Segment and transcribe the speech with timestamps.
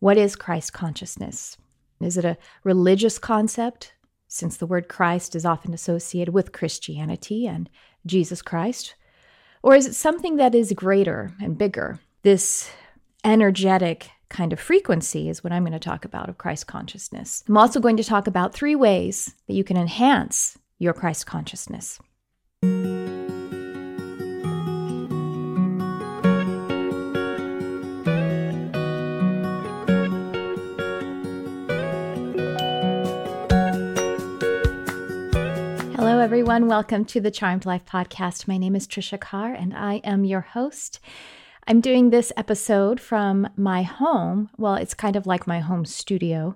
[0.00, 1.58] What is Christ consciousness?
[2.00, 3.92] Is it a religious concept,
[4.28, 7.68] since the word Christ is often associated with Christianity and
[8.06, 8.94] Jesus Christ?
[9.62, 12.00] Or is it something that is greater and bigger?
[12.22, 12.70] This
[13.24, 17.44] energetic kind of frequency is what I'm going to talk about of Christ consciousness.
[17.46, 22.00] I'm also going to talk about three ways that you can enhance your Christ consciousness.
[36.60, 36.76] Everyone.
[36.76, 38.46] Welcome to the Charmed Life podcast.
[38.46, 41.00] My name is Trisha Carr, and I am your host.
[41.66, 44.50] I'm doing this episode from my home.
[44.58, 46.54] Well, it's kind of like my home studio.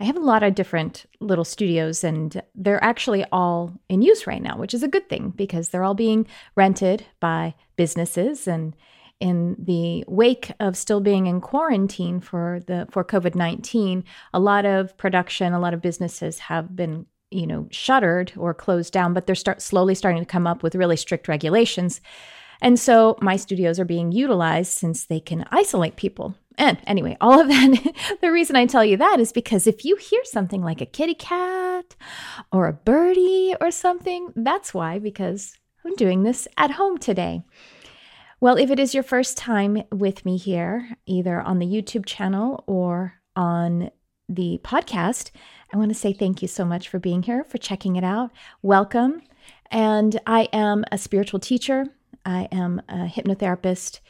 [0.00, 4.42] I have a lot of different little studios, and they're actually all in use right
[4.42, 6.26] now, which is a good thing because they're all being
[6.56, 8.48] rented by businesses.
[8.48, 8.74] And
[9.20, 14.66] in the wake of still being in quarantine for the for COVID nineteen, a lot
[14.66, 19.26] of production, a lot of businesses have been you know, shuttered or closed down, but
[19.26, 22.00] they're start slowly starting to come up with really strict regulations.
[22.62, 26.34] And so my studios are being utilized since they can isolate people.
[26.56, 29.96] And anyway, all of that, the reason I tell you that is because if you
[29.96, 31.96] hear something like a kitty cat
[32.52, 37.42] or a birdie or something, that's why, because I'm doing this at home today.
[38.40, 42.62] Well, if it is your first time with me here, either on the YouTube channel
[42.66, 43.90] or on
[44.28, 45.30] the podcast,
[45.72, 48.30] I want to say thank you so much for being here, for checking it out.
[48.62, 49.22] Welcome.
[49.70, 51.86] And I am a spiritual teacher,
[52.24, 54.00] I am a hypnotherapist.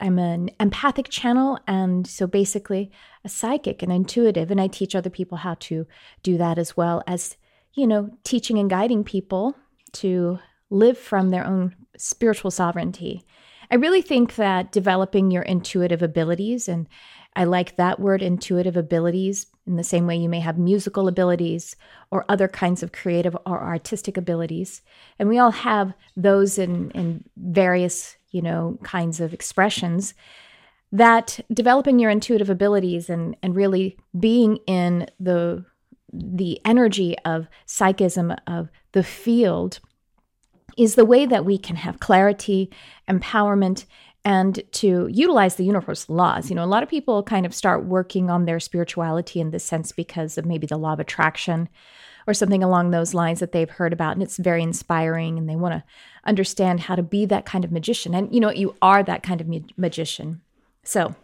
[0.00, 2.90] I'm an empathic channel, and so basically
[3.22, 4.50] a psychic and intuitive.
[4.50, 5.86] And I teach other people how to
[6.22, 7.36] do that as well as,
[7.74, 9.54] you know, teaching and guiding people
[9.92, 10.38] to
[10.70, 13.26] live from their own spiritual sovereignty.
[13.70, 16.88] I really think that developing your intuitive abilities and
[17.36, 21.76] I like that word, intuitive abilities, in the same way you may have musical abilities
[22.10, 24.82] or other kinds of creative or artistic abilities.
[25.18, 30.12] And we all have those in, in various, you know, kinds of expressions.
[30.92, 35.64] That developing your intuitive abilities and, and really being in the
[36.12, 39.78] the energy of psychism of the field
[40.76, 42.68] is the way that we can have clarity,
[43.08, 43.84] empowerment,
[44.24, 46.50] and to utilize the universal laws.
[46.50, 49.64] You know, a lot of people kind of start working on their spirituality in this
[49.64, 51.68] sense because of maybe the law of attraction
[52.26, 54.12] or something along those lines that they've heard about.
[54.12, 55.84] And it's very inspiring and they want to
[56.24, 58.14] understand how to be that kind of magician.
[58.14, 60.42] And, you know, you are that kind of ma- magician.
[60.84, 61.14] So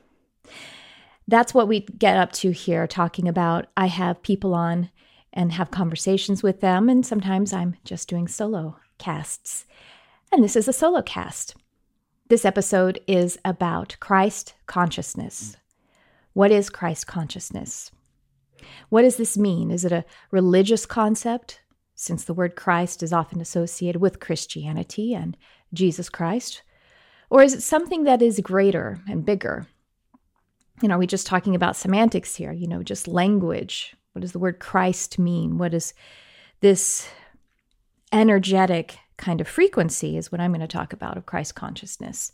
[1.28, 3.67] that's what we get up to here, talking about.
[3.77, 4.91] I have people on
[5.33, 6.89] and have conversations with them.
[6.89, 9.67] And sometimes I'm just doing solo casts.
[10.33, 11.57] And this is a solo cast.
[12.28, 15.56] This episode is about Christ consciousness.
[16.32, 17.92] What is Christ consciousness?
[18.88, 19.70] What does this mean?
[19.70, 21.60] Is it a religious concept,
[21.94, 25.36] since the word Christ is often associated with Christianity and
[25.72, 26.62] Jesus Christ?
[27.31, 29.69] Or is it something that is greater and bigger?
[30.82, 32.50] You know, are we just talking about semantics here?
[32.50, 33.94] You know, just language.
[34.15, 35.59] What does the word Christ mean?
[35.59, 35.94] What is
[36.59, 37.09] this
[38.12, 42.32] energetic kind of frequency is what I'm going to talk about of Christ consciousness.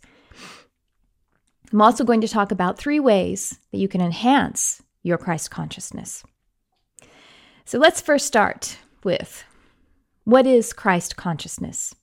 [1.72, 6.22] I'm also going to talk about three ways that you can enhance your Christ consciousness.
[7.64, 9.44] So let's first start with
[10.24, 11.94] what is Christ consciousness?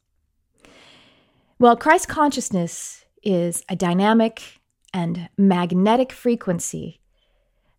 [1.59, 4.59] Well, Christ consciousness is a dynamic
[4.93, 7.01] and magnetic frequency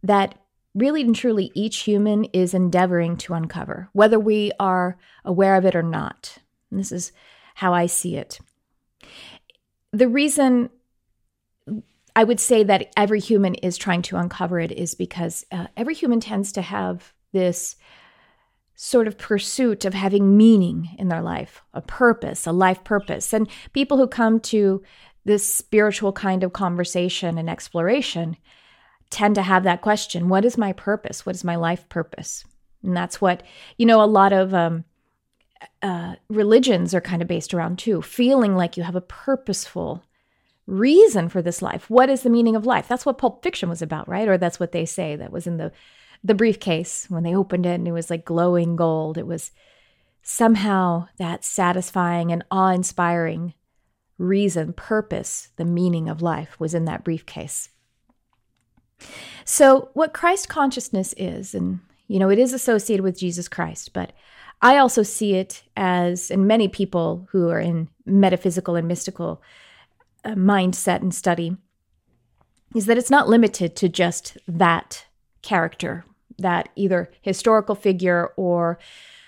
[0.03, 0.37] that
[0.75, 5.75] really and truly each human is endeavoring to uncover, whether we are aware of it
[5.75, 6.39] or not.
[6.71, 7.13] And this is
[7.55, 8.39] how I see it.
[9.93, 10.71] The reason
[12.15, 15.95] I would say that every human is trying to uncover it is because uh, every
[15.95, 17.77] human tends to have this
[18.75, 23.33] sort of pursuit of having meaning in their life, a purpose, a life purpose.
[23.33, 24.83] And people who come to
[25.25, 28.37] this spiritual kind of conversation and exploration
[29.11, 31.27] tend to have that question what is my purpose?
[31.27, 32.45] What is my life purpose?
[32.83, 33.43] And that's what,
[33.77, 34.85] you know, a lot of um,
[35.83, 40.03] uh, religions are kind of based around too, feeling like you have a purposeful
[40.67, 41.91] reason for this life.
[41.91, 42.89] What is the meaning of life?
[42.89, 44.29] That's what Pulp Fiction was about, right?
[44.29, 45.73] Or that's what they say that was in the
[46.23, 49.17] the briefcase when they opened it and it was like glowing gold.
[49.17, 49.53] It was
[50.23, 53.55] somehow that satisfying and awe-inspiring
[54.19, 57.71] reason, purpose, the meaning of life was in that briefcase.
[59.47, 64.13] So, what Christ consciousness is, and you know, it is associated with Jesus Christ, but
[64.63, 69.43] I also see it as, and many people who are in metaphysical and mystical
[70.25, 71.57] uh, mindset and study
[72.75, 75.07] is that it's not limited to just that
[75.43, 76.05] character,
[76.39, 78.79] that either historical figure or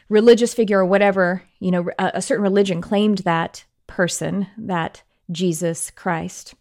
[0.08, 5.90] religious figure or whatever, you know, a, a certain religion claimed that person, that Jesus
[5.90, 6.54] Christ.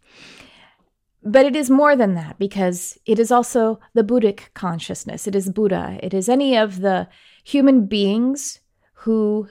[1.23, 5.27] But it is more than that because it is also the Buddhic consciousness.
[5.27, 5.99] It is Buddha.
[6.01, 7.09] It is any of the
[7.43, 8.60] human beings
[9.01, 9.47] who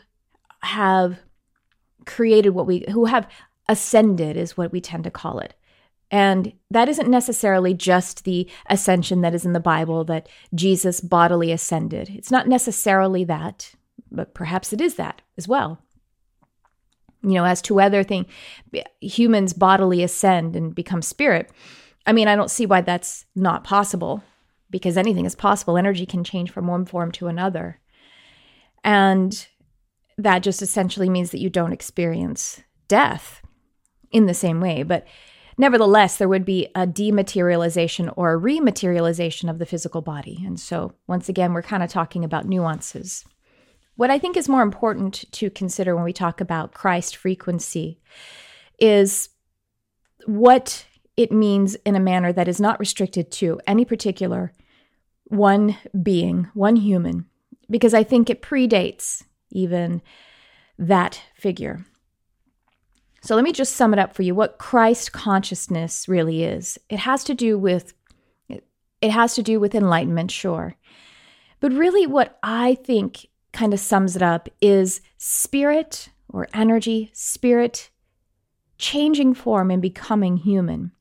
[0.62, 1.18] have
[2.06, 3.28] created what we, who have
[3.68, 5.54] ascended, is what we tend to call it.
[6.10, 11.52] And that isn't necessarily just the ascension that is in the Bible, that Jesus bodily
[11.52, 12.10] ascended.
[12.10, 13.72] It's not necessarily that,
[14.10, 15.80] but perhaps it is that as well.
[17.22, 18.26] You know, as to whether thing,
[19.00, 21.50] humans bodily ascend and become spirit.
[22.06, 24.22] I mean, I don't see why that's not possible
[24.70, 25.76] because anything is possible.
[25.76, 27.80] Energy can change from one form to another.
[28.84, 29.46] And
[30.18, 33.42] that just essentially means that you don't experience death
[34.10, 34.82] in the same way.
[34.82, 35.06] But
[35.60, 40.42] Nevertheless, there would be a dematerialization or a rematerialization of the physical body.
[40.46, 43.26] And so, once again, we're kind of talking about nuances.
[43.94, 48.00] What I think is more important to consider when we talk about Christ frequency
[48.78, 49.28] is
[50.24, 50.86] what
[51.18, 54.52] it means in a manner that is not restricted to any particular
[55.24, 57.26] one being, one human,
[57.70, 60.02] because I think it predates even
[60.78, 61.84] that figure.
[63.22, 66.78] So let me just sum it up for you what Christ consciousness really is.
[66.88, 67.94] It has to do with
[68.48, 70.76] it has to do with enlightenment, sure.
[71.60, 77.88] But really what I think kind of sums it up is spirit or energy, spirit
[78.76, 80.92] changing form and becoming human.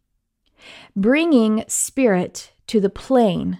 [0.95, 3.60] Bringing spirit to the plane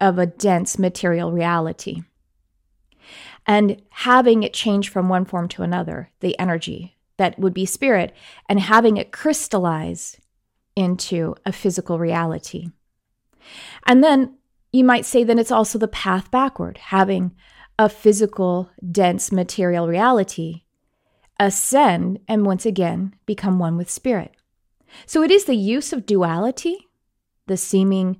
[0.00, 2.02] of a dense material reality
[3.46, 8.14] and having it change from one form to another, the energy, that would be spirit
[8.48, 10.20] and having it crystallize
[10.74, 12.70] into a physical reality.
[13.86, 14.36] And then
[14.72, 17.34] you might say that it's also the path backward, having
[17.78, 20.62] a physical, dense material reality
[21.38, 24.34] ascend and once again become one with spirit.
[25.04, 26.88] So it is the use of duality,
[27.46, 28.18] the seeming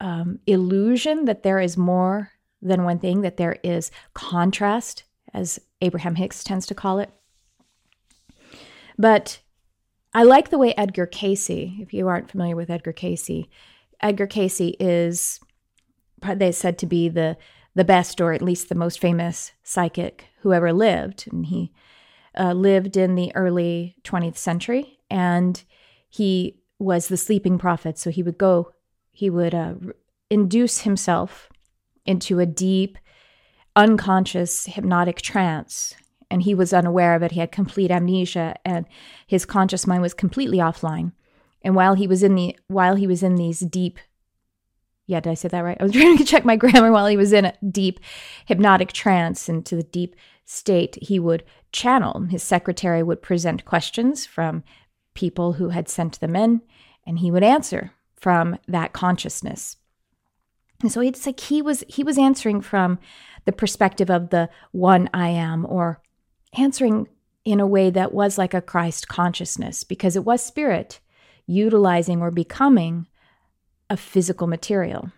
[0.00, 2.31] um, illusion that there is more
[2.62, 5.04] than one thing, that there is contrast,
[5.34, 7.10] as Abraham Hicks tends to call it,
[8.98, 9.40] but
[10.14, 13.46] I like the way Edgar Cayce, if you aren't familiar with Edgar Cayce,
[14.00, 15.40] Edgar Cayce is
[16.36, 17.36] they said to be the
[17.74, 21.26] the best or at least the most famous psychic who ever lived.
[21.32, 21.72] And he
[22.38, 25.62] uh, lived in the early 20th century and
[26.10, 27.98] he was the sleeping prophet.
[27.98, 28.72] So he would go
[29.10, 29.74] he would uh,
[30.30, 31.48] induce himself
[32.04, 32.98] into a deep
[33.74, 35.94] unconscious hypnotic trance
[36.30, 37.32] and he was unaware of it.
[37.32, 38.86] He had complete amnesia and
[39.26, 41.12] his conscious mind was completely offline.
[41.62, 43.98] And while he was in the while he was in these deep
[45.06, 45.76] yeah, did I say that right?
[45.78, 48.00] I was trying to check my grammar while he was in a deep
[48.46, 52.22] hypnotic trance into the deep state, he would channel.
[52.30, 54.64] His secretary would present questions from
[55.14, 56.62] people who had sent them in,
[57.06, 59.76] and he would answer from that consciousness.
[60.82, 62.98] And so it's like he was he was answering from
[63.44, 66.00] the perspective of the one I am or
[66.58, 67.08] answering
[67.44, 71.00] in a way that was like a Christ consciousness because it was spirit
[71.46, 73.06] utilizing or becoming
[73.90, 75.10] a physical material.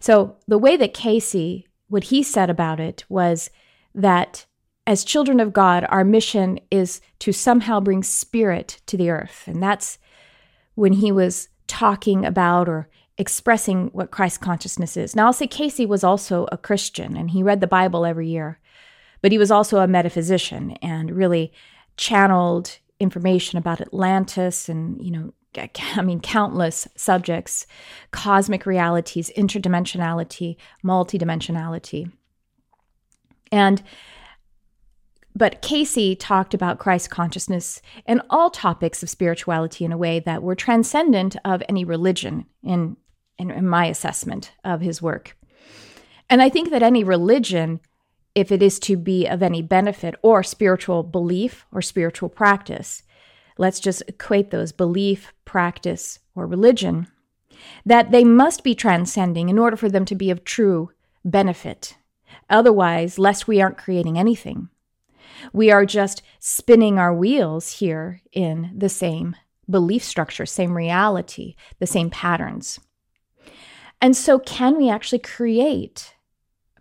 [0.00, 3.50] So, the way that Cayce what he said about it was
[3.94, 4.46] that
[4.86, 9.44] as children of God, our mission is to somehow bring spirit to the earth.
[9.46, 9.98] And that's
[10.74, 12.88] when he was talking about or
[13.18, 15.16] expressing what Christ consciousness is.
[15.16, 18.60] Now, I'll say Cayce was also a Christian and he read the Bible every year.
[19.20, 21.52] But he was also a metaphysician and really
[21.96, 25.32] channeled information about Atlantis and, you know,
[25.96, 27.66] I mean, countless subjects,
[28.12, 32.12] cosmic realities, interdimensionality, multidimensionality.
[33.50, 33.82] And
[35.34, 40.42] but Cayce talked about Christ consciousness and all topics of spirituality in a way that
[40.42, 42.96] were transcendent of any religion in,
[43.38, 45.36] in, in my assessment of his work.
[46.30, 47.80] And I think that any religion
[48.38, 53.02] if it is to be of any benefit or spiritual belief or spiritual practice.
[53.56, 57.08] Let's just equate those belief, practice, or religion.
[57.84, 60.92] That they must be transcending in order for them to be of true
[61.24, 61.96] benefit.
[62.48, 64.68] Otherwise, lest we aren't creating anything.
[65.52, 69.34] We are just spinning our wheels here in the same
[69.68, 72.78] belief structure, same reality, the same patterns.
[74.00, 76.14] And so, can we actually create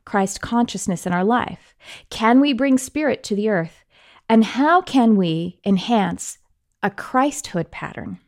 [0.06, 1.76] Christ consciousness in our life?
[2.10, 3.84] Can we bring spirit to the earth?
[4.30, 6.38] And how can we enhance
[6.84, 8.20] a Christhood pattern?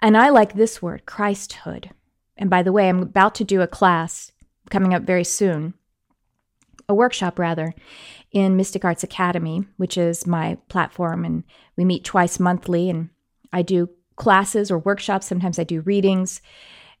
[0.00, 1.90] And I like this word, Christhood.
[2.36, 4.32] And by the way, I'm about to do a class
[4.70, 5.74] coming up very soon,
[6.88, 7.74] a workshop rather,
[8.30, 11.24] in Mystic Arts Academy, which is my platform.
[11.24, 11.44] And
[11.76, 13.10] we meet twice monthly, and
[13.52, 15.26] I do classes or workshops.
[15.26, 16.40] Sometimes I do readings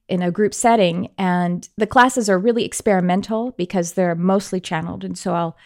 [0.08, 1.10] in a group setting.
[1.18, 5.04] And the classes are really experimental because they're mostly channeled.
[5.04, 5.56] And so I'll,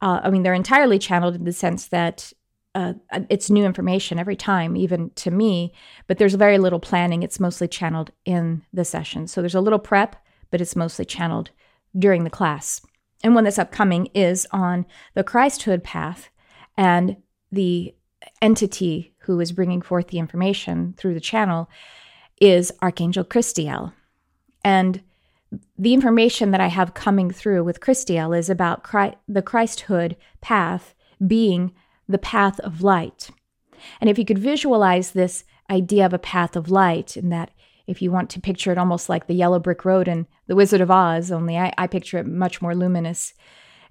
[0.00, 2.32] uh, I mean, they're entirely channeled in the sense that
[2.74, 2.94] uh,
[3.30, 5.72] it's new information every time, even to me,
[6.08, 7.22] but there's very little planning.
[7.22, 9.28] It's mostly channeled in the session.
[9.28, 10.16] So there's a little prep,
[10.50, 11.50] but it's mostly channeled
[11.96, 12.80] during the class.
[13.22, 16.30] And one that's upcoming is on the Christhood path
[16.76, 17.16] and
[17.52, 17.94] the
[18.42, 21.70] entity who is bringing forth the information through the channel
[22.40, 23.92] is Archangel Christiel.
[24.64, 25.02] And
[25.78, 30.94] the information that I have coming through with Christiel is about Christ, the Christhood path
[31.24, 31.72] being
[32.08, 33.30] the path of light.
[34.00, 37.50] And if you could visualize this idea of a path of light, in that
[37.86, 40.80] if you want to picture it almost like the yellow brick road in The Wizard
[40.80, 43.34] of Oz, only I, I picture it much more luminous,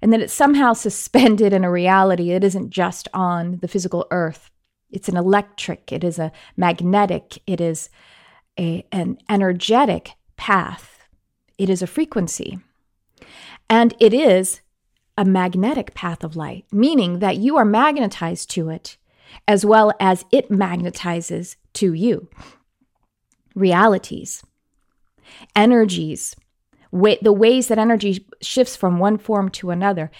[0.02, 4.50] and that it's somehow suspended in a reality that isn't just on the physical earth.
[4.90, 7.88] It's an electric, it is a magnetic, it is
[8.58, 11.00] a, an energetic path,
[11.58, 12.58] it is a frequency.
[13.68, 14.60] And it is
[15.16, 18.96] a magnetic path of light, meaning that you are magnetized to it
[19.46, 22.28] as well as it magnetizes to you.
[23.54, 24.42] Realities,
[25.54, 26.34] energies,
[26.90, 30.10] way, the ways that energy shifts from one form to another.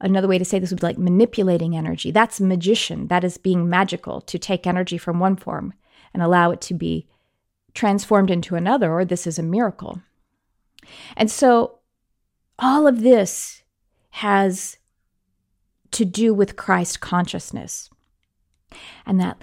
[0.00, 2.10] Another way to say this would be like manipulating energy.
[2.10, 3.08] That's magician.
[3.08, 5.74] That is being magical to take energy from one form
[6.12, 7.08] and allow it to be
[7.74, 10.00] transformed into another, or this is a miracle.
[11.16, 11.78] And so
[12.58, 13.62] all of this
[14.10, 14.78] has
[15.90, 17.90] to do with Christ consciousness
[19.06, 19.42] and that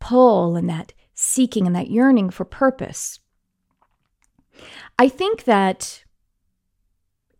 [0.00, 3.20] pull and that seeking and that yearning for purpose.
[4.98, 6.04] I think that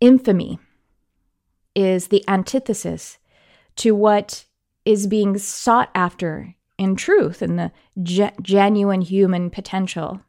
[0.00, 0.58] infamy
[1.74, 3.18] is the antithesis
[3.76, 4.46] to what
[4.84, 10.20] is being sought after in truth and the ge- genuine human potential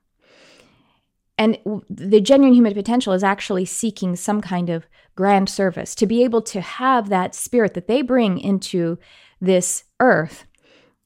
[1.39, 1.58] and
[1.89, 6.41] the genuine human potential is actually seeking some kind of grand service to be able
[6.41, 9.00] to have that spirit that they bring into
[9.39, 10.44] this earth,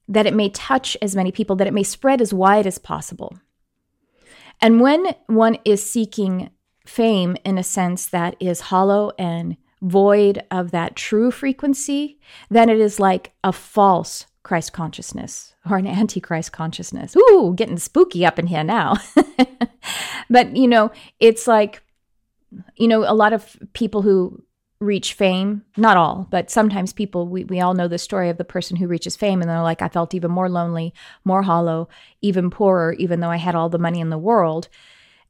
[0.08, 3.38] that it may touch as many people, that it may spread as wide as possible.
[4.60, 6.50] And when one is seeking
[6.84, 12.20] fame in a sense that is hollow and void of that true frequency,
[12.50, 17.16] then it is like a false Christ consciousness or an antichrist consciousness.
[17.16, 18.98] Ooh, getting spooky up in here now.
[20.30, 21.82] but, you know, it's like,
[22.76, 24.44] you know, a lot of people who
[24.80, 28.44] reach fame, not all, but sometimes people, we, we all know the story of the
[28.44, 31.88] person who reaches fame and they're like, I felt even more lonely, more hollow,
[32.22, 34.68] even poorer, even though I had all the money in the world.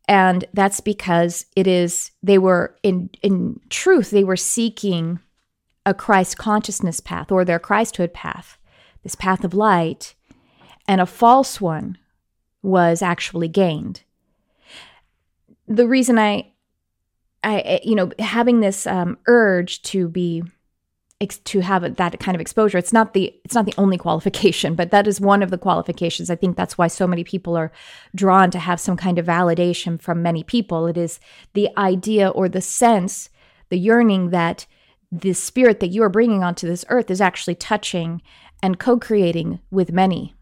[0.08, 5.20] And that's because it is, they were in, in truth, they were seeking
[5.86, 8.58] a Christ consciousness path or their Christhood path
[9.04, 10.16] this path of light,
[10.88, 11.98] and a false one
[12.62, 14.02] was actually gained.
[15.68, 16.52] The reason I,
[17.44, 20.44] I, you know, having this um, urge to be
[21.28, 24.92] to have that kind of exposure it's not the it's not the only qualification but
[24.92, 27.72] that is one of the qualifications i think that's why so many people are
[28.14, 31.20] drawn to have some kind of validation from many people it is
[31.54, 33.30] the idea or the sense
[33.70, 34.66] the yearning that
[35.12, 38.22] the spirit that you are bringing onto this earth is actually touching
[38.64, 40.34] and co creating with many.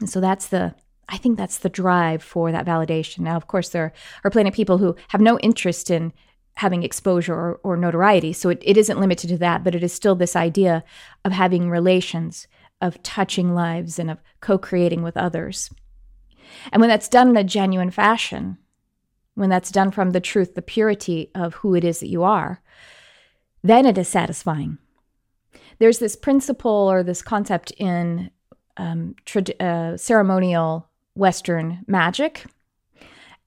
[0.00, 0.74] And so that's the,
[1.08, 3.20] I think that's the drive for that validation.
[3.20, 3.92] Now, of course, there
[4.24, 6.12] are plenty of people who have no interest in
[6.56, 8.32] having exposure or, or notoriety.
[8.32, 10.82] So it, it isn't limited to that, but it is still this idea
[11.24, 12.48] of having relations,
[12.80, 15.70] of touching lives, and of co creating with others.
[16.72, 18.58] And when that's done in a genuine fashion,
[19.34, 22.62] when that's done from the truth, the purity of who it is that you are,
[23.62, 24.78] then it is satisfying
[25.78, 28.30] there's this principle or this concept in
[28.76, 32.44] um, tra- uh, ceremonial Western magic,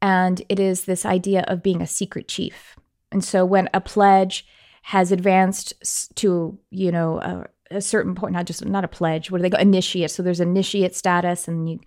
[0.01, 2.75] and it is this idea of being a secret chief.
[3.11, 4.45] And so when a pledge
[4.83, 5.73] has advanced
[6.15, 9.49] to, you know, a, a certain point, not just not a pledge, what do they
[9.49, 9.57] go?
[9.57, 10.11] Initiate.
[10.11, 11.79] So there's initiate status, and you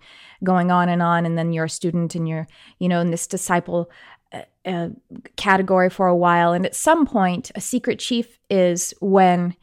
[0.43, 2.47] going on and on, and then you're a student, and you're,
[2.79, 3.89] you know, in this disciple
[4.31, 4.89] uh, uh
[5.35, 6.53] category for a while.
[6.53, 9.55] And at some point, a secret chief is when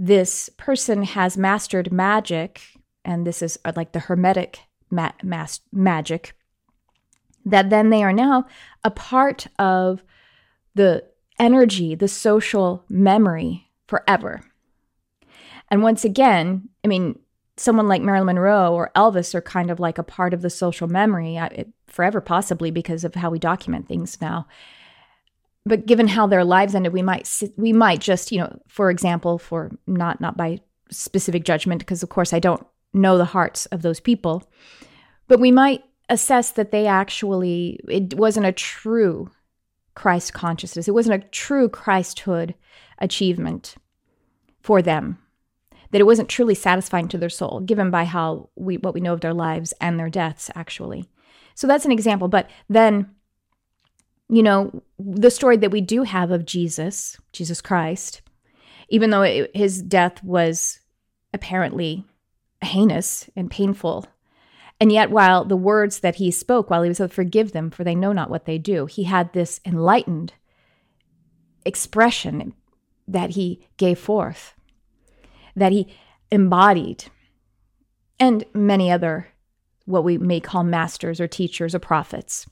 [0.00, 2.62] this person has mastered magic,
[3.04, 4.60] and this is uh, like the hermetic
[4.92, 6.34] ma- mas- magic,
[7.44, 8.46] that then they are now
[8.84, 10.04] a part of
[10.76, 11.02] the
[11.40, 14.40] energy, the social memory forever.
[15.68, 17.18] And once again, I mean,
[17.56, 20.86] someone like Marilyn Monroe or Elvis are kind of like a part of the social
[20.86, 21.40] memory
[21.88, 24.46] forever, possibly because of how we document things now.
[25.64, 29.38] But given how their lives ended, we might we might just you know, for example,
[29.38, 30.60] for not not by
[30.90, 34.50] specific judgment, because of course I don't know the hearts of those people,
[35.26, 39.30] but we might assess that they actually it wasn't a true
[39.94, 40.88] Christ consciousness.
[40.88, 42.54] It wasn't a true Christhood
[42.98, 43.74] achievement
[44.60, 45.18] for them
[45.90, 49.12] that it wasn't truly satisfying to their soul, given by how we what we know
[49.12, 51.08] of their lives and their deaths, actually.
[51.54, 52.28] So that's an example.
[52.28, 53.10] But then,
[54.28, 58.22] you know, the story that we do have of Jesus, Jesus Christ,
[58.88, 60.80] even though it, his death was
[61.32, 62.04] apparently
[62.62, 64.06] heinous and painful,
[64.80, 67.94] and yet while the words that he spoke while he was forgive them for they
[67.94, 70.34] know not what they do, he had this enlightened
[71.64, 72.54] expression
[73.06, 74.54] that he gave forth
[75.58, 75.88] that he
[76.30, 77.04] embodied,
[78.18, 79.28] and many other
[79.84, 82.46] what we may call masters or teachers or prophets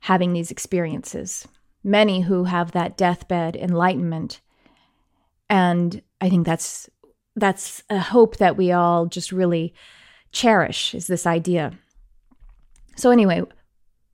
[0.00, 1.46] having these experiences.
[1.82, 4.40] Many who have that deathbed enlightenment.
[5.50, 6.88] And I think that's
[7.36, 9.74] that's a hope that we all just really
[10.32, 11.72] cherish is this idea.
[12.96, 13.42] So anyway,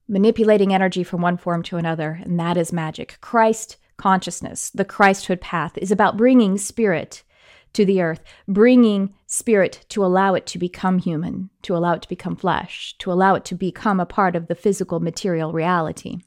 [0.09, 3.19] manipulating energy from one form to another, and that is magic.
[3.21, 7.23] Christ consciousness, the Christhood path, is about bringing spirit
[7.73, 12.09] to the earth, bringing spirit to allow it to become human, to allow it to
[12.09, 16.19] become flesh, to allow it to become a part of the physical material reality.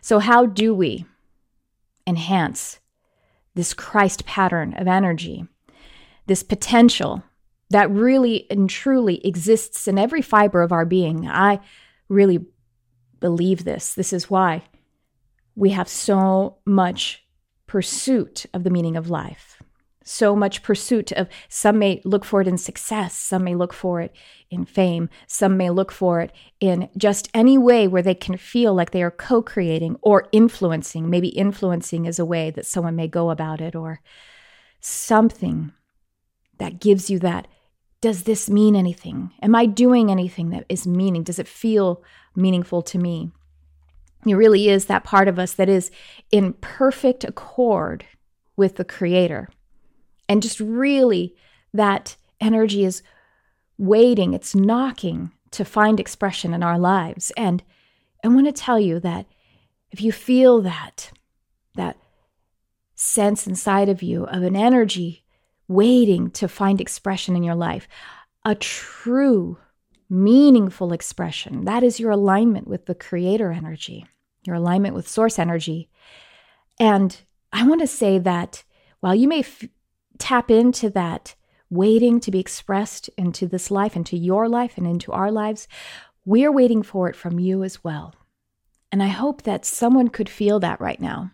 [0.00, 1.04] So, how do we
[2.06, 2.80] enhance
[3.54, 5.44] this Christ pattern of energy,
[6.26, 7.22] this potential
[7.68, 11.28] that really and truly exists in every fiber of our being?
[11.28, 11.60] I
[12.08, 12.46] really
[13.20, 13.92] believe this.
[13.92, 14.62] This is why
[15.54, 17.22] we have so much
[17.66, 19.59] pursuit of the meaning of life
[20.02, 24.00] so much pursuit of some may look for it in success, some may look for
[24.00, 24.14] it
[24.50, 28.74] in fame, some may look for it in just any way where they can feel
[28.74, 31.10] like they are co creating or influencing.
[31.10, 34.00] Maybe influencing is a way that someone may go about it, or
[34.80, 35.72] something
[36.58, 37.46] that gives you that.
[38.00, 39.30] Does this mean anything?
[39.42, 41.22] Am I doing anything that is meaning?
[41.22, 42.02] Does it feel
[42.34, 43.30] meaningful to me?
[44.26, 45.90] It really is that part of us that is
[46.30, 48.06] in perfect accord
[48.56, 49.48] with the Creator
[50.30, 51.34] and just really
[51.74, 53.02] that energy is
[53.78, 57.32] waiting, it's knocking to find expression in our lives.
[57.36, 57.64] And
[58.22, 59.26] I want to tell you that
[59.90, 61.10] if you feel that,
[61.74, 61.96] that
[62.94, 65.24] sense inside of you of an energy
[65.66, 67.88] waiting to find expression in your life,
[68.44, 69.58] a true,
[70.08, 74.06] meaningful expression, that is your alignment with the creator energy,
[74.46, 75.90] your alignment with source energy.
[76.78, 77.20] And
[77.52, 78.62] I want to say that
[79.00, 79.64] while you may f-
[80.20, 81.34] tap into that
[81.70, 85.68] waiting to be expressed into this life, into your life, and into our lives,
[86.24, 88.14] we're waiting for it from you as well.
[88.92, 91.30] And I hope that someone could feel that right now.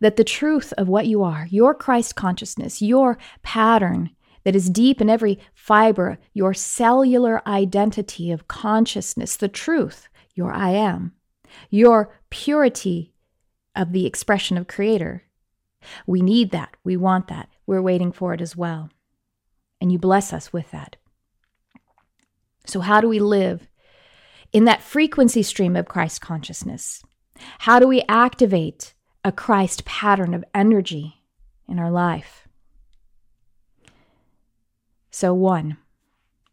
[0.00, 4.10] That the truth of what you are, your Christ consciousness, your pattern
[4.44, 10.70] that is deep in every fiber, your cellular identity of consciousness, the truth, your I
[10.70, 11.12] am,
[11.70, 13.14] your purity
[13.74, 15.22] of the expression of Creator.
[16.06, 16.76] We need that.
[16.84, 17.48] We want that.
[17.66, 18.90] We're waiting for it as well.
[19.80, 20.96] And you bless us with that.
[22.66, 23.68] So, how do we live
[24.52, 27.02] in that frequency stream of Christ consciousness?
[27.60, 31.22] How do we activate a Christ pattern of energy
[31.68, 32.46] in our life?
[35.10, 35.76] So, one,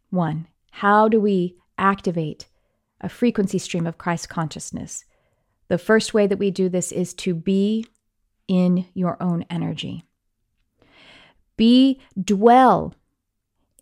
[0.10, 2.47] one, how do we activate
[3.00, 5.06] a frequency stream of Christ consciousness?
[5.67, 7.86] The first way that we do this is to be
[8.47, 10.04] in your own energy.
[11.62, 12.95] Be, dwell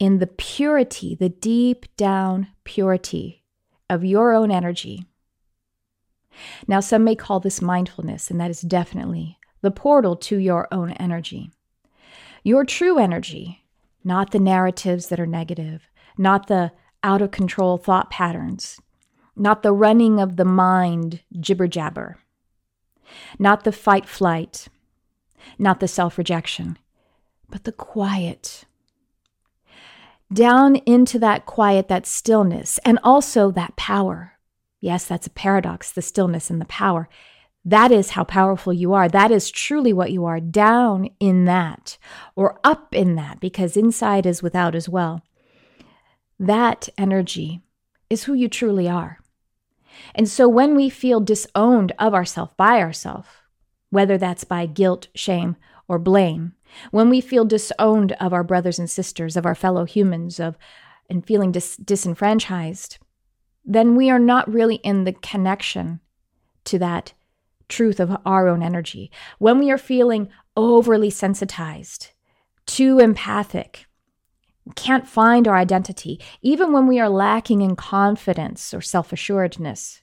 [0.01, 3.45] in the purity, the deep down purity
[3.89, 5.05] of your own energy.
[6.67, 10.91] Now, some may call this mindfulness, and that is definitely the portal to your own
[10.91, 11.51] energy.
[12.43, 13.63] Your true energy,
[14.03, 15.83] not the narratives that are negative,
[16.17, 18.81] not the out of control thought patterns,
[19.37, 22.17] not the running of the mind jibber jabber,
[23.39, 24.67] not the fight flight,
[25.57, 26.77] not the self rejection
[27.49, 28.65] but the quiet.
[30.31, 34.33] Down into that quiet, that stillness, and also that power.
[34.79, 37.09] Yes, that's a paradox the stillness and the power.
[37.65, 39.09] That is how powerful you are.
[39.09, 41.97] That is truly what you are, down in that,
[42.35, 45.21] or up in that, because inside is without as well.
[46.39, 47.61] That energy
[48.09, 49.19] is who you truly are.
[50.15, 53.27] And so when we feel disowned of ourselves by ourselves,
[53.89, 55.57] whether that's by guilt, shame,
[55.87, 56.53] or blame,
[56.91, 60.57] when we feel disowned of our brothers and sisters, of our fellow humans, of
[61.09, 62.99] and feeling dis- disenfranchised,
[63.65, 65.99] then we are not really in the connection
[66.65, 67.13] to that
[67.67, 69.11] truth of our own energy.
[69.37, 72.09] When we are feeling overly sensitized,
[72.65, 73.85] too empathic,
[74.75, 80.01] can't find our identity, even when we are lacking in confidence or self assuredness,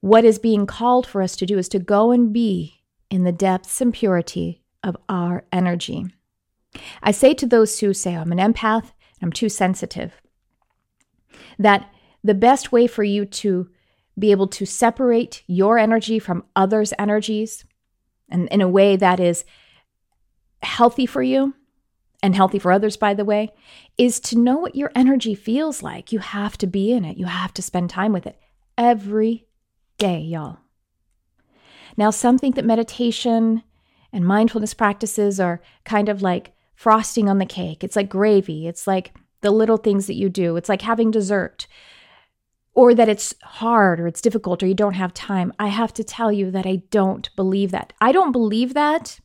[0.00, 3.32] what is being called for us to do is to go and be in the
[3.32, 6.06] depths and purity of our energy.
[7.02, 10.14] I say to those who say, I'm an empath, and I'm too sensitive,
[11.58, 11.90] that
[12.22, 13.68] the best way for you to
[14.18, 17.64] be able to separate your energy from others' energies
[18.28, 19.44] and in a way that is
[20.62, 21.54] healthy for you
[22.22, 23.52] and healthy for others, by the way,
[23.98, 26.12] is to know what your energy feels like.
[26.12, 28.38] You have to be in it, you have to spend time with it
[28.78, 29.46] every
[29.98, 30.58] day, y'all.
[31.96, 33.62] Now, some think that meditation
[34.12, 37.82] and mindfulness practices are kind of like frosting on the cake.
[37.82, 38.66] It's like gravy.
[38.66, 40.56] It's like the little things that you do.
[40.56, 41.66] It's like having dessert.
[42.74, 45.52] Or that it's hard or it's difficult or you don't have time.
[45.58, 47.94] I have to tell you that I don't believe that.
[48.00, 49.18] I don't believe that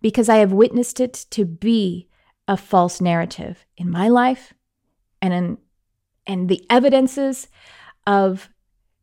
[0.00, 2.08] because I have witnessed it to be
[2.46, 4.54] a false narrative in my life
[5.20, 5.58] and in
[6.26, 7.48] and the evidences
[8.06, 8.48] of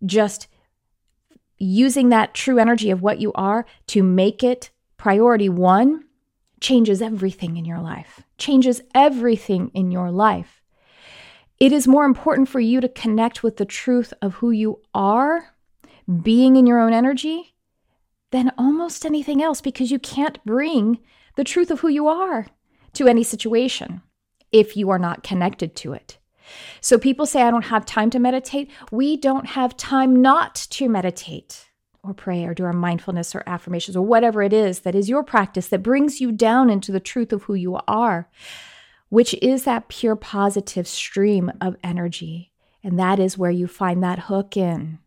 [0.06, 0.48] just
[1.58, 6.04] using that true energy of what you are to make it priority one
[6.60, 8.22] changes everything in your life.
[8.38, 10.62] Changes everything in your life.
[11.60, 15.56] It is more important for you to connect with the truth of who you are,
[16.22, 17.56] being in your own energy,
[18.32, 21.00] than almost anything else because you can't bring
[21.36, 22.48] the truth of who you are
[22.94, 24.02] to any situation
[24.52, 26.18] if you are not connected to it.
[26.82, 28.70] So people say, I don't have time to meditate.
[28.92, 31.68] We don't have time not to meditate
[32.08, 35.24] or pray or do our mindfulness or affirmations or whatever it is that is your
[35.24, 38.30] practice that brings you down into the truth of who you are,
[39.10, 42.52] which is that pure positive stream of energy.
[42.84, 45.00] And that is where you find that hook in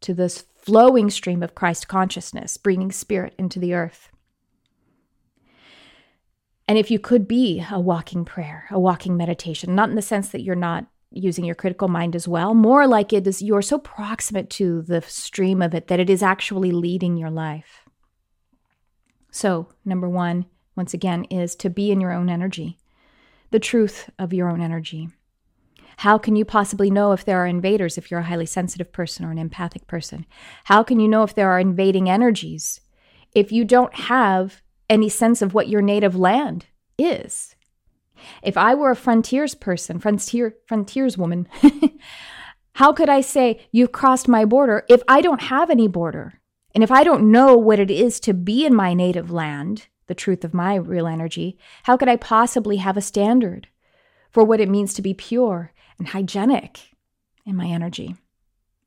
[0.00, 4.10] to this flowing stream of Christ consciousness, bringing spirit into the earth.
[6.68, 10.30] And if you could be a walking prayer, a walking meditation, not in the sense
[10.30, 13.78] that you're not using your critical mind as well, more like it is you're so
[13.78, 17.88] proximate to the stream of it that it is actually leading your life.
[19.30, 22.78] So, number one, once again, is to be in your own energy,
[23.50, 25.08] the truth of your own energy.
[25.98, 29.24] How can you possibly know if there are invaders if you're a highly sensitive person
[29.24, 30.26] or an empathic person?
[30.64, 32.80] How can you know if there are invading energies
[33.34, 36.66] if you don't have any sense of what your native land
[36.98, 37.55] is?
[38.42, 41.48] If I were a frontiers person, frontier frontiers woman,
[42.74, 46.40] how could I say you've crossed my border if I don't have any border?
[46.74, 50.14] And if I don't know what it is to be in my native land, the
[50.14, 53.68] truth of my real energy, how could I possibly have a standard
[54.36, 56.90] for what it means to be pure and hygienic
[57.46, 58.16] in my energy.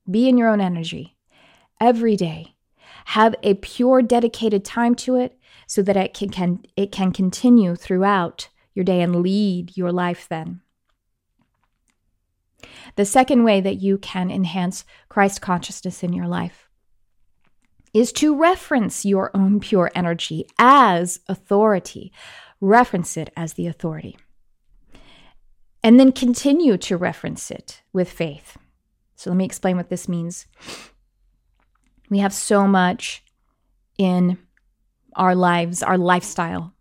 [0.07, 1.17] Be in your own energy
[1.81, 2.55] every day.
[3.05, 7.75] Have a pure, dedicated time to it so that it can, can, it can continue
[7.75, 8.49] throughout
[8.79, 10.61] your day and lead your life then.
[12.95, 16.67] The second way that you can enhance Christ consciousness in your life
[17.93, 22.11] is to reference your own pure energy as authority.
[22.61, 24.17] Reference it as the authority
[25.83, 28.57] and then continue to reference it with faith.
[29.15, 30.45] So let me explain what this means.
[32.09, 33.23] We have so much
[33.97, 34.37] in
[35.15, 36.73] our lives, our lifestyle,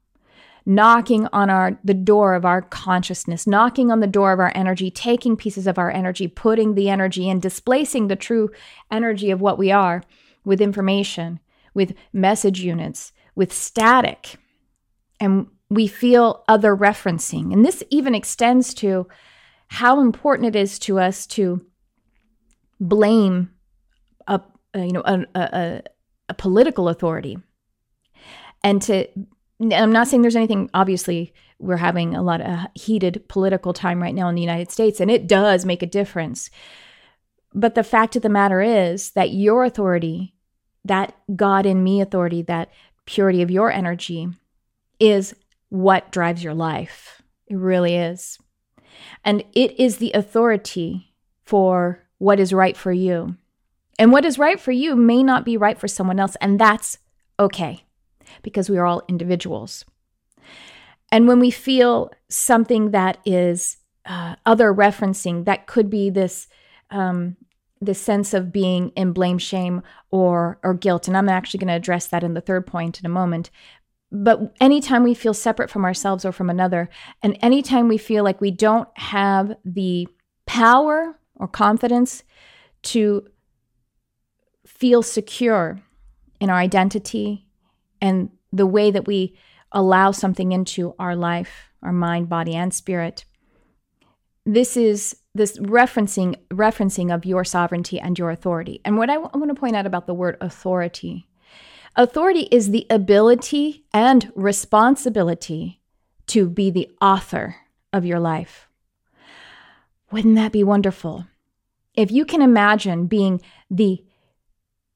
[0.69, 4.91] knocking on our the door of our consciousness, knocking on the door of our energy,
[4.91, 8.51] taking pieces of our energy, putting the energy in, displacing the true
[8.91, 10.03] energy of what we are
[10.45, 11.41] with information,
[11.73, 14.37] with message units, with static.
[15.19, 17.51] And we feel other referencing.
[17.51, 19.09] And this even extends to
[19.69, 21.65] how important it is to us to
[22.79, 23.51] blame
[24.27, 24.43] a,
[24.75, 25.83] a you know a, a,
[26.29, 27.39] a political authority
[28.63, 29.09] and to
[29.61, 34.15] i'm not saying there's anything obviously we're having a lot of heated political time right
[34.15, 36.51] now in the united states and it does make a difference
[37.55, 40.35] but the fact of the matter is that your authority
[40.85, 42.71] that god in me authority that
[43.09, 44.29] purity of your energy
[45.01, 45.35] is
[45.71, 47.23] what drives your life.
[47.47, 48.39] It really is.
[49.25, 53.37] And it is the authority for what is right for you.
[53.99, 56.37] And what is right for you may not be right for someone else.
[56.41, 56.99] And that's
[57.41, 57.85] okay
[58.43, 59.85] because we are all individuals.
[61.11, 66.49] And when we feel something that is uh, other referencing, that could be this
[66.91, 67.37] um,
[67.81, 71.09] this sense of being in blame, shame, or or guilt.
[71.09, 73.51] And I'm actually going to address that in the third point in a moment.
[74.11, 76.89] but anytime we feel separate from ourselves or from another,
[77.23, 80.09] and anytime we feel like we don't have the
[80.47, 82.23] power or confidence
[82.83, 83.27] to
[84.67, 85.81] feel secure
[86.41, 87.48] in our identity
[88.01, 89.37] and the way that we
[89.73, 93.25] allow something into our life, our mind, body, and spirit.
[94.47, 98.81] This is this referencing referencing of your sovereignty and your authority.
[98.85, 101.29] And what I, w- I want to point out about the word authority,
[101.97, 105.81] authority is the ability and responsibility
[106.29, 107.57] to be the author
[107.93, 108.69] of your life.
[110.11, 111.27] Wouldn't that be wonderful?
[111.95, 114.05] If you can imagine being the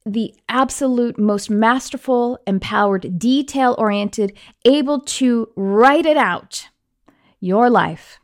[0.05, 6.69] the absolute most masterful, empowered, detail oriented, able to write it out,
[7.41, 8.19] your life,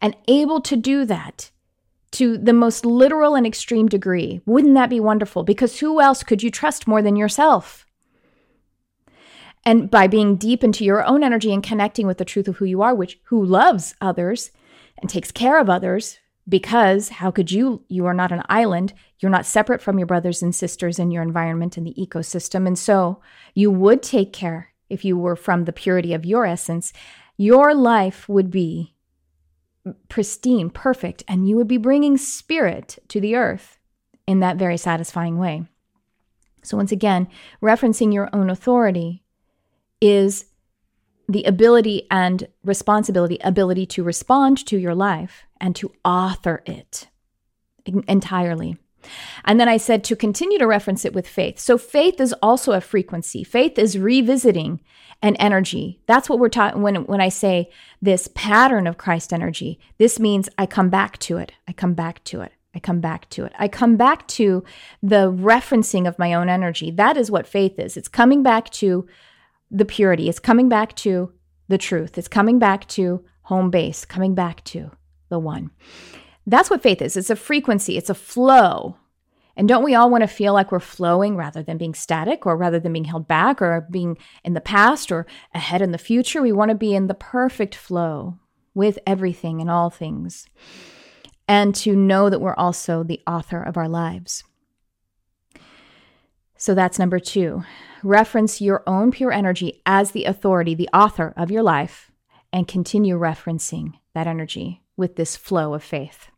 [0.00, 1.50] and able to do that
[2.12, 4.40] to the most literal and extreme degree.
[4.46, 5.42] Wouldn't that be wonderful?
[5.42, 7.86] Because who else could you trust more than yourself?
[9.64, 12.64] And by being deep into your own energy and connecting with the truth of who
[12.64, 14.52] you are, which who loves others
[14.98, 18.92] and takes care of others, because how could you you are not an island.
[19.18, 22.66] You're not separate from your brothers and sisters in your environment and the ecosystem.
[22.66, 23.20] And so
[23.54, 26.92] you would take care if you were from the purity of your essence.
[27.36, 28.94] Your life would be
[30.08, 33.78] pristine perfect and you would be bringing spirit to the earth
[34.26, 35.64] in that very satisfying way.
[36.62, 37.28] So once again
[37.62, 39.22] referencing your own authority
[40.00, 40.46] is
[41.28, 47.08] the ability and responsibility, ability to respond to your life and to author it
[47.84, 48.76] entirely.
[49.44, 51.58] And then I said to continue to reference it with faith.
[51.58, 53.44] So faith is also a frequency.
[53.44, 54.80] Faith is revisiting
[55.22, 56.00] an energy.
[56.06, 57.70] That's what we're talking when when I say
[58.02, 59.78] this pattern of Christ energy.
[59.98, 61.52] This means I come back to it.
[61.66, 62.52] I come back to it.
[62.74, 63.52] I come back to it.
[63.58, 64.62] I come back to
[65.02, 66.90] the referencing of my own energy.
[66.90, 67.96] That is what faith is.
[67.96, 69.08] It's coming back to
[69.70, 70.28] the purity.
[70.28, 71.32] It's coming back to
[71.68, 72.18] the truth.
[72.18, 74.90] It's coming back to home base, coming back to
[75.28, 75.70] the one.
[76.46, 77.16] That's what faith is.
[77.16, 78.96] It's a frequency, it's a flow.
[79.56, 82.56] And don't we all want to feel like we're flowing rather than being static or
[82.56, 86.42] rather than being held back or being in the past or ahead in the future?
[86.42, 88.38] We want to be in the perfect flow
[88.74, 90.46] with everything and all things.
[91.48, 94.44] And to know that we're also the author of our lives.
[96.58, 97.64] So that's number two.
[98.02, 102.10] Reference your own pure energy as the authority, the author of your life,
[102.52, 106.30] and continue referencing that energy with this flow of faith.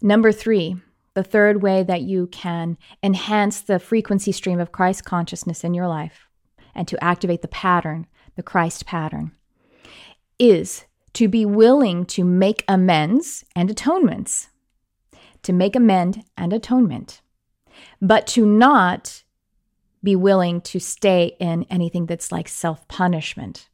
[0.00, 0.76] Number three,
[1.14, 5.88] the third way that you can enhance the frequency stream of Christ consciousness in your
[5.88, 6.26] life
[6.74, 9.32] and to activate the pattern, the Christ pattern,
[10.38, 14.48] is to be willing to make amends and atonements.
[15.42, 17.20] To make amend and atonement
[18.00, 19.22] but to not
[20.02, 23.68] be willing to stay in anything that's like self punishment.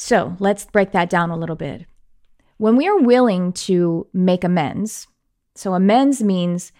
[0.00, 1.84] So let's break that down a little bit.
[2.56, 5.06] When we are willing to make amends,
[5.54, 6.72] so amends means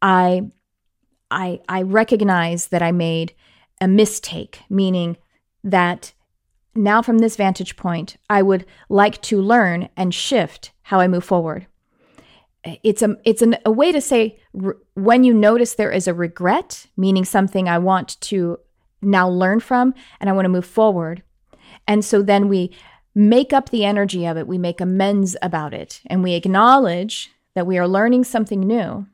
[0.00, 0.50] I,
[1.30, 3.34] I, I recognize that I made
[3.78, 5.18] a mistake, meaning
[5.62, 6.14] that
[6.74, 11.24] now from this vantage point, I would like to learn and shift how I move
[11.24, 11.66] forward
[12.82, 14.40] it's a it's an, a way to say
[14.94, 18.58] when you notice there is a regret, meaning something I want to
[19.00, 21.22] now learn from and I want to move forward.
[21.86, 22.76] And so then we
[23.14, 27.66] make up the energy of it, we make amends about it, and we acknowledge that
[27.66, 29.06] we are learning something new.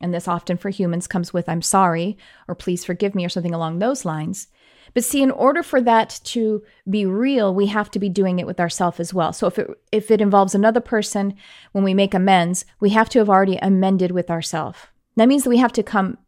[0.00, 3.54] And this often for humans comes with I'm sorry or please forgive me or something
[3.54, 4.48] along those lines.
[4.92, 8.46] But see, in order for that to be real, we have to be doing it
[8.46, 9.32] with ourselves as well.
[9.32, 11.34] So if it if it involves another person,
[11.72, 14.78] when we make amends, we have to have already amended with ourselves.
[15.16, 16.18] That means that we have to come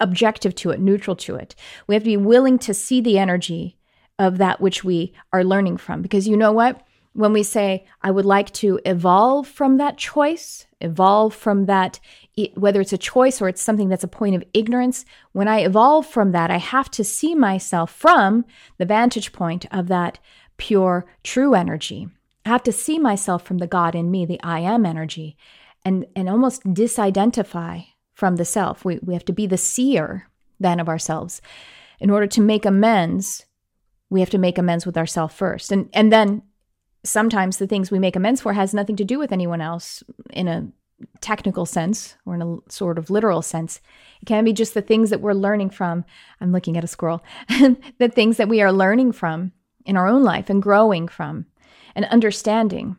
[0.00, 1.54] objective to it, neutral to it.
[1.86, 3.78] We have to be willing to see the energy
[4.18, 6.02] of that which we are learning from.
[6.02, 6.86] Because you know what?
[7.12, 12.00] When we say, I would like to evolve from that choice, evolve from that
[12.54, 16.06] whether it's a choice or it's something that's a point of ignorance, when I evolve
[16.06, 18.44] from that, I have to see myself from
[18.78, 20.18] the vantage point of that
[20.56, 22.08] pure, true energy.
[22.44, 25.36] I have to see myself from the God in me, the I am energy,
[25.84, 28.84] and, and almost disidentify from the self.
[28.84, 30.28] We, we have to be the seer
[30.60, 31.40] then of ourselves.
[32.00, 33.46] In order to make amends,
[34.14, 35.72] we have to make amends with ourselves first.
[35.72, 36.42] And, and then
[37.02, 40.46] sometimes the things we make amends for has nothing to do with anyone else in
[40.46, 40.68] a
[41.20, 43.80] technical sense or in a sort of literal sense.
[44.22, 46.04] It can be just the things that we're learning from.
[46.40, 47.24] I'm looking at a squirrel.
[47.48, 49.50] the things that we are learning from
[49.84, 51.46] in our own life and growing from
[51.96, 52.96] and understanding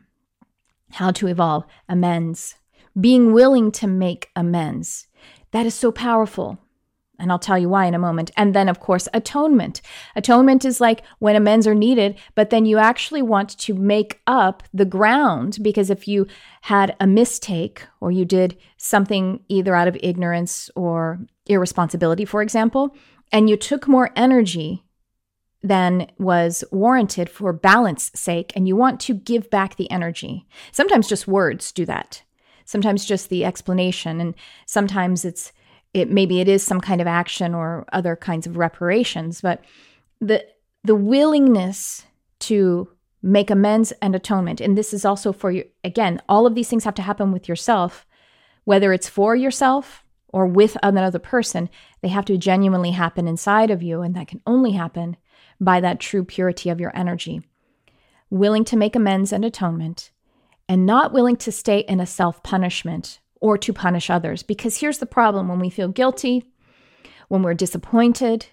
[0.92, 2.56] how to evolve amends,
[3.00, 5.06] being willing to make amends.
[5.52, 6.58] That is so powerful.
[7.18, 8.30] And I'll tell you why in a moment.
[8.36, 9.80] And then, of course, atonement.
[10.14, 14.62] Atonement is like when amends are needed, but then you actually want to make up
[14.74, 16.26] the ground because if you
[16.62, 22.94] had a mistake or you did something either out of ignorance or irresponsibility, for example,
[23.32, 24.84] and you took more energy
[25.62, 30.46] than was warranted for balance sake, and you want to give back the energy.
[30.70, 32.22] Sometimes just words do that.
[32.64, 34.34] Sometimes just the explanation, and
[34.66, 35.52] sometimes it's
[35.96, 39.64] it maybe it is some kind of action or other kinds of reparations, but
[40.20, 40.44] the
[40.84, 42.04] the willingness
[42.38, 42.88] to
[43.22, 46.84] make amends and atonement, and this is also for you again, all of these things
[46.84, 48.06] have to happen with yourself,
[48.64, 51.70] whether it's for yourself or with another person,
[52.02, 55.16] they have to genuinely happen inside of you, and that can only happen
[55.58, 57.40] by that true purity of your energy.
[58.28, 60.10] Willing to make amends and atonement,
[60.68, 64.42] and not willing to stay in a self punishment or to punish others.
[64.42, 66.44] Because here's the problem when we feel guilty,
[67.28, 68.46] when we're disappointed,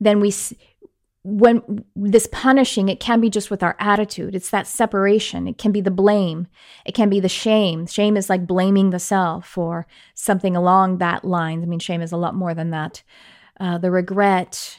[0.00, 0.32] then we,
[1.22, 4.34] when this punishing, it can be just with our attitude.
[4.34, 5.48] It's that separation.
[5.48, 6.46] It can be the blame.
[6.84, 7.86] It can be the shame.
[7.86, 11.62] Shame is like blaming the self or something along that line.
[11.62, 13.02] I mean, shame is a lot more than that.
[13.58, 14.78] Uh, the regret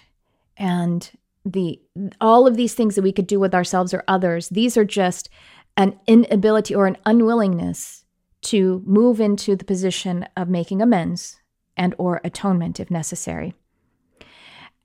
[0.56, 1.12] and
[1.44, 1.82] the
[2.22, 4.50] all of these things that we could do with ourselves or others.
[4.50, 5.30] These are just
[5.76, 8.06] an inability or an unwillingness
[8.42, 11.40] to move into the position of making amends
[11.76, 13.54] and or atonement if necessary.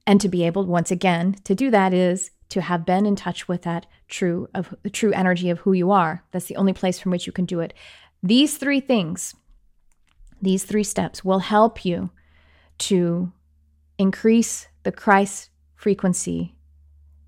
[0.07, 3.49] And to be able once again to do that is to have been in touch
[3.49, 6.25] with that true of the true energy of who you are.
[6.33, 7.73] That's the only place from which you can do it.
[8.23, 9.35] These three things,
[10.41, 12.11] these three steps will help you
[12.79, 13.33] to
[13.97, 16.55] increase the Christ frequency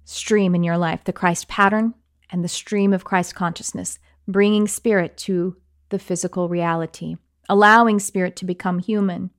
[0.05, 1.95] stream in your life, the Christ pattern
[2.31, 5.57] and the stream of Christ consciousness, bringing spirit to
[5.91, 7.17] the physical reality,
[7.49, 9.31] allowing spirit to become human.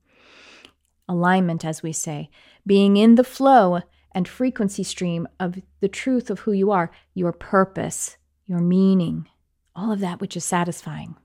[1.08, 2.30] Alignment, as we say,
[2.66, 3.80] being in the flow
[4.12, 9.28] and frequency stream of the truth of who you are, your purpose, your meaning,
[9.74, 11.16] all of that which is satisfying.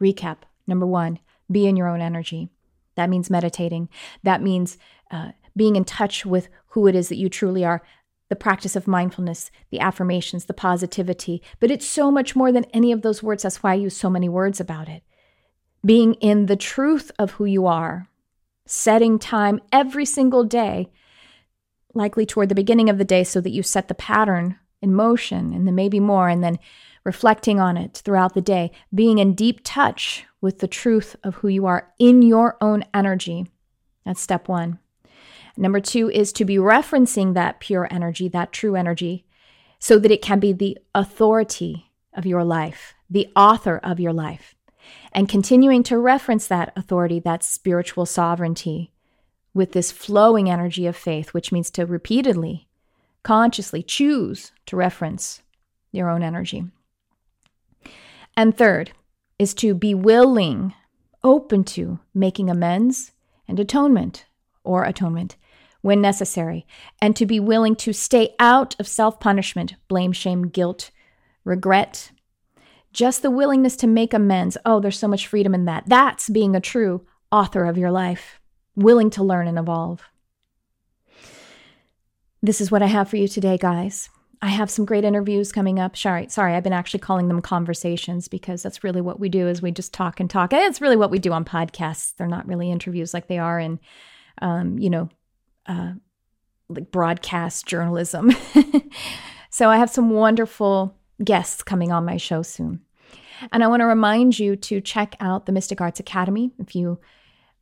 [0.00, 1.18] Recap number one,
[1.50, 2.50] be in your own energy.
[2.94, 3.88] That means meditating.
[4.22, 4.76] That means
[5.10, 7.82] uh, being in touch with who it is that you truly are
[8.28, 12.92] the practice of mindfulness, the affirmations, the positivity, but it's so much more than any
[12.92, 13.42] of those words.
[13.42, 15.02] That's why I use so many words about it.
[15.84, 18.08] Being in the truth of who you are,
[18.66, 20.90] setting time every single day,
[21.94, 25.52] likely toward the beginning of the day, so that you set the pattern in motion
[25.52, 26.58] and then maybe more, and then
[27.04, 31.48] reflecting on it throughout the day, being in deep touch with the truth of who
[31.48, 33.46] you are in your own energy.
[34.04, 34.78] That's step one.
[35.60, 39.26] Number two is to be referencing that pure energy, that true energy,
[39.80, 44.54] so that it can be the authority of your life, the author of your life,
[45.12, 48.92] and continuing to reference that authority, that spiritual sovereignty,
[49.52, 52.68] with this flowing energy of faith, which means to repeatedly,
[53.24, 55.42] consciously choose to reference
[55.90, 56.66] your own energy.
[58.36, 58.92] And third
[59.40, 60.72] is to be willing,
[61.24, 63.10] open to making amends
[63.48, 64.26] and atonement
[64.62, 65.34] or atonement
[65.82, 66.66] when necessary,
[67.00, 70.90] and to be willing to stay out of self punishment, blame, shame, guilt,
[71.44, 72.10] regret.
[72.92, 74.56] Just the willingness to make amends.
[74.64, 75.84] Oh, there's so much freedom in that.
[75.86, 78.40] That's being a true author of your life,
[78.74, 80.02] willing to learn and evolve.
[82.42, 84.08] This is what I have for you today, guys.
[84.40, 85.96] I have some great interviews coming up.
[85.96, 89.60] Sorry, sorry, I've been actually calling them conversations because that's really what we do is
[89.60, 90.52] we just talk and talk.
[90.52, 92.14] And it's really what we do on podcasts.
[92.14, 93.80] They're not really interviews like they are in,
[94.40, 95.08] um, you know,
[95.68, 95.92] uh,
[96.68, 98.32] like broadcast journalism.
[99.50, 102.80] so I have some wonderful guests coming on my show soon.
[103.52, 106.98] And I want to remind you to check out the Mystic Arts Academy if you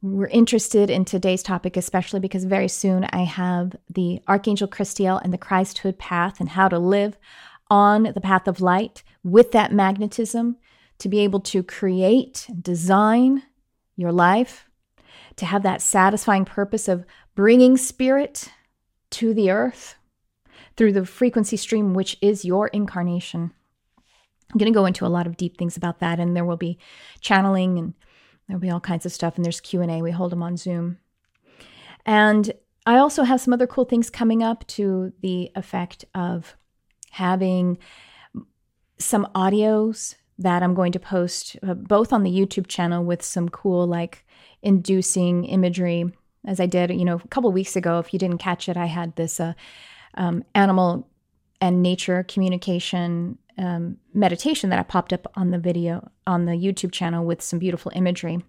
[0.02, 5.32] were interested in today's topic, especially because very soon I have the Archangel Christiel and
[5.32, 7.18] the Christhood path and how to live
[7.68, 10.56] on the path of light with that magnetism
[10.98, 13.42] to be able to create and design
[13.96, 14.68] your life,
[15.36, 17.04] to have that satisfying purpose of
[17.36, 18.50] bringing spirit
[19.10, 19.94] to the earth
[20.76, 23.52] through the frequency stream, which is your incarnation.
[24.50, 26.56] I'm going to go into a lot of deep things about that, and there will
[26.56, 26.78] be
[27.20, 27.94] channeling and
[28.48, 29.36] there'll be all kinds of stuff.
[29.36, 30.02] And there's Q and A.
[30.02, 30.98] We hold them on Zoom,
[32.04, 32.52] and
[32.86, 36.56] I also have some other cool things coming up to the effect of
[37.10, 37.78] having
[38.98, 43.48] some audios that I'm going to post uh, both on the YouTube channel with some
[43.48, 44.24] cool like
[44.62, 46.12] inducing imagery
[46.46, 47.98] as I did, you know, a couple weeks ago.
[47.98, 49.54] If you didn't catch it, I had this uh,
[50.14, 51.08] um, animal
[51.60, 56.92] and nature communication um, meditation that I popped up on the video on the YouTube
[56.92, 58.42] channel with some beautiful imagery.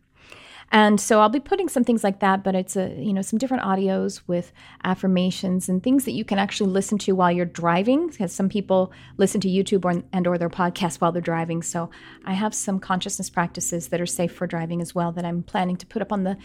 [0.69, 3.39] And so I'll be putting some things like that, but it's a, you know, some
[3.39, 4.51] different audios with
[4.83, 8.91] affirmations and things that you can actually listen to while you're driving because some people
[9.15, 11.61] listen to YouTube or, and or their podcast while they're driving.
[11.61, 11.89] So
[12.25, 15.77] I have some consciousness practices that are safe for driving as well that I'm planning
[15.77, 16.37] to put up on the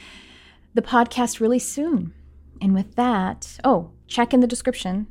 [0.75, 2.15] the podcast really soon.
[2.61, 5.07] And with that, oh, check in the description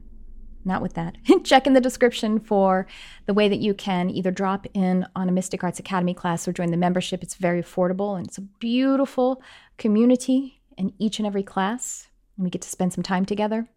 [0.65, 1.17] not with that.
[1.43, 2.87] Check in the description for
[3.25, 6.53] the way that you can either drop in on a Mystic Arts Academy class or
[6.53, 7.23] join the membership.
[7.23, 9.41] It's very affordable and it's a beautiful
[9.77, 12.07] community in each and every class.
[12.37, 13.67] And we get to spend some time together.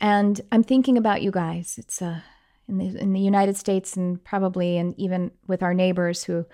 [0.00, 1.76] And I'm thinking about you guys.
[1.78, 2.20] It's uh,
[2.68, 6.46] in the in the United States and probably and even with our neighbors who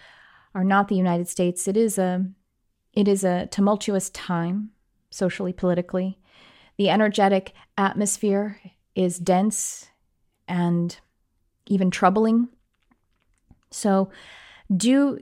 [0.54, 1.66] are not the United States.
[1.66, 2.26] It is a
[2.92, 4.70] it is a tumultuous time
[5.10, 6.18] socially, politically.
[6.76, 8.60] The energetic atmosphere
[8.94, 9.88] is dense
[10.48, 10.98] and
[11.66, 12.48] even troubling.
[13.70, 14.10] So
[14.74, 15.20] do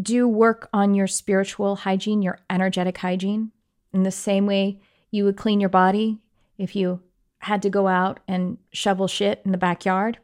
[0.00, 3.52] do work on your spiritual hygiene, your energetic hygiene,
[3.92, 4.80] in the same way
[5.10, 6.18] you would clean your body
[6.56, 7.00] if you
[7.40, 10.18] had to go out and shovel shit in the backyard.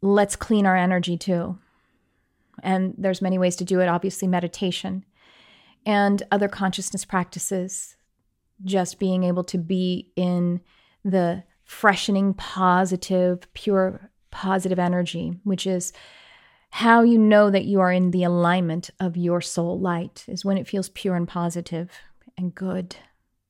[0.00, 1.58] Let's clean our energy too.
[2.62, 5.04] And there's many ways to do it, obviously meditation
[5.84, 7.96] and other consciousness practices,
[8.64, 10.60] just being able to be in
[11.04, 15.92] the freshening, positive, pure, positive energy, which is
[16.70, 20.56] how you know that you are in the alignment of your soul light, is when
[20.56, 21.90] it feels pure and positive
[22.38, 22.96] and good.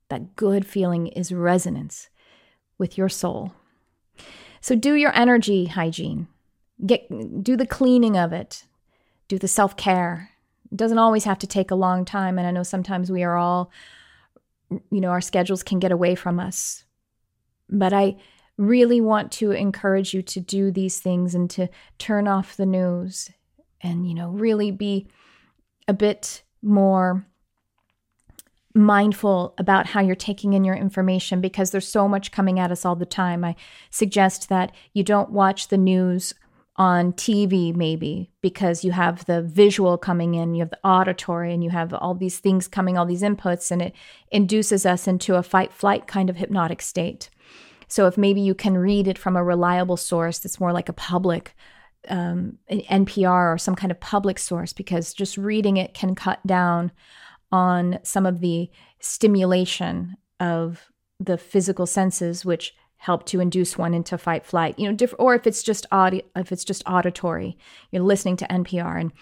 [0.08, 2.08] That good feeling is resonance
[2.78, 3.52] with your soul.
[4.60, 6.28] So do your energy hygiene.
[6.84, 7.08] Get
[7.42, 8.64] do the cleaning of it.
[9.32, 10.28] Do the self-care.
[10.70, 13.38] It doesn't always have to take a long time and I know sometimes we are
[13.38, 13.70] all
[14.90, 16.84] you know our schedules can get away from us
[17.70, 18.16] but I
[18.58, 23.30] really want to encourage you to do these things and to turn off the news
[23.80, 25.08] and, you know, really be
[25.88, 27.26] a bit more
[28.74, 32.84] mindful about how you're taking in your information because there's so much coming at us
[32.84, 33.44] all the time.
[33.44, 33.56] I
[33.90, 36.34] suggest that you don't watch the news
[36.76, 41.62] on TV, maybe because you have the visual coming in, you have the auditory, and
[41.62, 43.94] you have all these things coming, all these inputs, and it
[44.30, 47.28] induces us into a fight flight kind of hypnotic state.
[47.88, 50.94] So if maybe you can read it from a reliable source that's more like a
[50.94, 51.54] public
[52.08, 56.90] um, NPR or some kind of public source, because just reading it can cut down
[57.50, 64.16] on some of the stimulation of the physical senses, which help to induce one into
[64.16, 64.78] fight flight.
[64.78, 67.58] You know, diff- or if it's just audio, if it's just auditory,
[67.90, 69.12] you're listening to NPR and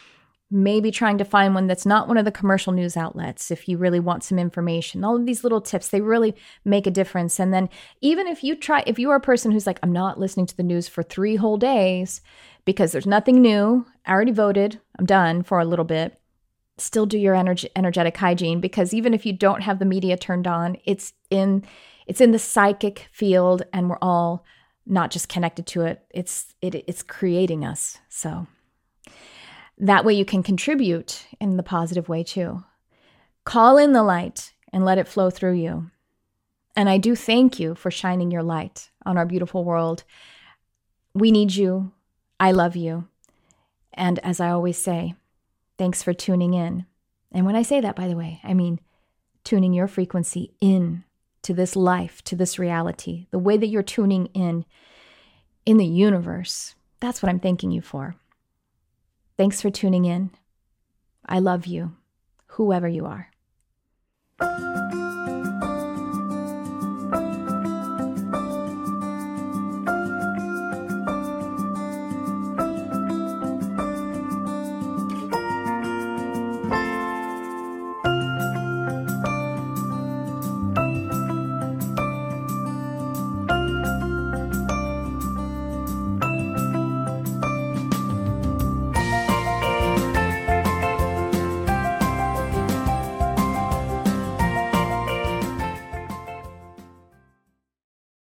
[0.51, 3.79] maybe trying to find one that's not one of the commercial news outlets if you
[3.79, 5.03] really want some information.
[5.03, 7.41] All of these little tips, they really make a difference.
[7.41, 7.71] And then
[8.03, 10.57] even if you try, if you are a person who's like, I'm not listening to
[10.57, 12.21] the news for three whole days
[12.67, 16.21] because there's nothing new, I already voted, I'm done for a little bit.
[16.77, 20.47] Still do your energy, energetic hygiene because even if you don't have the media turned
[20.47, 21.65] on, it's in
[22.11, 24.45] it's in the psychic field and we're all
[24.85, 26.03] not just connected to it.
[26.11, 27.99] It's it, it's creating us.
[28.09, 28.49] So
[29.79, 32.65] that way you can contribute in the positive way too.
[33.45, 35.93] Call in the light and let it flow through you.
[36.75, 40.03] And I do thank you for shining your light on our beautiful world.
[41.15, 41.93] We need you.
[42.41, 43.07] I love you.
[43.95, 45.15] And as I always say,
[45.79, 46.87] thanks for tuning in.
[47.31, 48.81] And when I say that, by the way, I mean
[49.45, 51.05] tuning your frequency in
[51.43, 54.65] to this life, to this reality, the way that you're tuning in
[55.67, 56.75] in the universe.
[57.01, 58.17] That's what I'm thanking you for.
[59.37, 60.31] Thanks for tuning in.
[61.27, 61.97] I love you,
[62.47, 63.31] whoever you are.